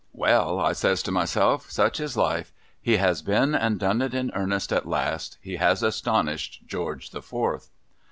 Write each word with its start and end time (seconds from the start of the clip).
Well, 0.13 0.59
I 0.59 0.73
says 0.73 1.03
to 1.03 1.11
myself, 1.11 1.69
Such 1.69 1.99
is 1.99 2.17
Life! 2.17 2.51
He 2.81 2.97
has 2.97 3.21
been 3.21 3.53
and 3.53 3.79
done 3.79 4.01
it 4.01 4.15
in 4.15 4.31
earnest 4.33 4.73
at 4.73 4.87
last! 4.87 5.37
He 5.43 5.57
has 5.57 5.83
astonished 5.83 6.63
George 6.65 7.11
the 7.11 7.21
Fourth 7.21 7.69